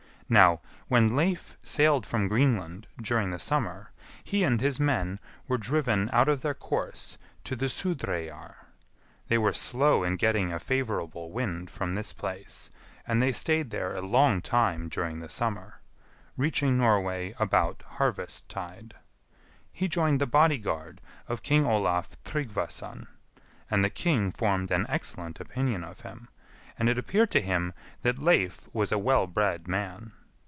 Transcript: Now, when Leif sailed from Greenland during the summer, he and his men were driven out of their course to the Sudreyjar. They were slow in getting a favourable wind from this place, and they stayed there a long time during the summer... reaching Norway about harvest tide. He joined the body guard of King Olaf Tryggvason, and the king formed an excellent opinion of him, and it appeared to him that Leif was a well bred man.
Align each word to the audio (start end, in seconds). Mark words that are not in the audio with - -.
Now, 0.33 0.61
when 0.87 1.17
Leif 1.17 1.57
sailed 1.61 2.05
from 2.05 2.29
Greenland 2.29 2.87
during 3.01 3.31
the 3.31 3.37
summer, 3.37 3.91
he 4.23 4.45
and 4.45 4.61
his 4.61 4.79
men 4.79 5.19
were 5.49 5.57
driven 5.57 6.09
out 6.13 6.29
of 6.29 6.41
their 6.41 6.53
course 6.53 7.17
to 7.43 7.53
the 7.53 7.65
Sudreyjar. 7.65 8.55
They 9.27 9.37
were 9.37 9.51
slow 9.51 10.03
in 10.05 10.15
getting 10.15 10.53
a 10.53 10.57
favourable 10.57 11.33
wind 11.33 11.69
from 11.69 11.95
this 11.95 12.13
place, 12.13 12.71
and 13.05 13.21
they 13.21 13.33
stayed 13.33 13.71
there 13.71 13.93
a 13.93 14.01
long 14.01 14.41
time 14.41 14.87
during 14.87 15.19
the 15.19 15.27
summer... 15.27 15.81
reaching 16.37 16.77
Norway 16.77 17.35
about 17.37 17.83
harvest 17.85 18.47
tide. 18.47 18.93
He 19.73 19.89
joined 19.89 20.21
the 20.21 20.25
body 20.27 20.59
guard 20.59 21.01
of 21.27 21.43
King 21.43 21.65
Olaf 21.65 22.11
Tryggvason, 22.23 23.07
and 23.69 23.83
the 23.83 23.89
king 23.89 24.31
formed 24.31 24.71
an 24.71 24.85
excellent 24.87 25.41
opinion 25.41 25.83
of 25.83 25.99
him, 25.99 26.29
and 26.79 26.87
it 26.87 26.97
appeared 26.97 27.31
to 27.31 27.41
him 27.41 27.73
that 28.03 28.17
Leif 28.17 28.73
was 28.73 28.93
a 28.93 28.97
well 28.97 29.27
bred 29.27 29.67
man. 29.67 30.13